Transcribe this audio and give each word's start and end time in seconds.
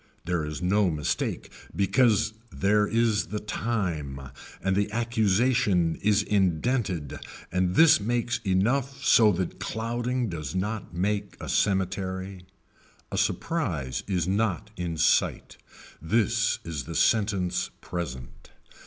There 0.25 0.43
is 0.43 0.63
no 0.63 0.89
mistake 0.89 1.51
because 1.75 2.33
there 2.51 2.87
is 2.87 3.27
the 3.27 3.39
time 3.39 4.19
and 4.63 4.75
the 4.75 4.91
accusation 4.91 5.95
is 5.97 6.23
indented 6.23 7.19
and 7.51 7.75
this 7.75 7.99
makes 7.99 8.39
enough 8.43 9.03
so 9.05 9.31
that 9.33 9.59
clouding 9.59 10.27
does 10.27 10.55
not 10.55 10.91
make 10.95 11.37
a 11.39 11.47
cemetery. 11.47 12.47
A 13.11 13.17
surprise 13.19 14.01
is 14.07 14.27
not 14.27 14.71
in 14.75 14.97
sight. 14.97 15.57
This 16.01 16.57
is 16.63 16.85
the 16.85 16.95
sentence 16.95 17.69
present. 17.79 18.49